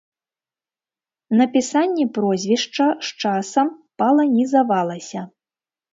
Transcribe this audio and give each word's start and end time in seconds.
Напісанне 1.41 2.05
прозвішча 2.17 2.87
з 3.11 3.27
часам 3.27 3.67
паланізавалася. 4.03 5.21